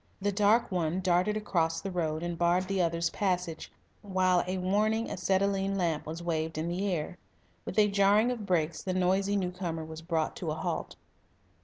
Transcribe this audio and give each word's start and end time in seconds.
The 0.19 0.31
dark 0.31 0.71
one 0.71 0.99
darted 0.99 1.37
across 1.37 1.79
the 1.79 1.91
road 1.91 2.23
and 2.23 2.35
barred 2.35 2.67
the 2.67 2.81
other's 2.81 3.11
passage, 3.11 3.71
while 4.01 4.43
a 4.47 4.57
warning 4.57 5.11
acetylene 5.11 5.77
lamp 5.77 6.07
was 6.07 6.23
waved 6.23 6.57
in 6.57 6.69
the 6.69 6.91
air. 6.91 7.19
With 7.65 7.77
a 7.77 7.87
jarring 7.87 8.31
of 8.31 8.47
brakes 8.47 8.81
the 8.81 8.95
noisy 8.95 9.35
new 9.37 9.51
comer 9.51 9.85
was 9.85 10.01
brought 10.01 10.35
to 10.37 10.49
a 10.49 10.55
halt. 10.55 10.95